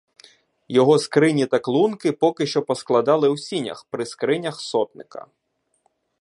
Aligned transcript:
Його 0.67 0.99
скрині 0.99 1.45
та 1.45 1.59
клунки 1.59 2.11
поки 2.11 2.47
що 2.47 2.61
поскладали 2.61 3.29
у 3.29 3.37
сінях 3.37 3.87
при 3.89 4.05
скринях 4.05 4.61
сотника. 4.61 5.27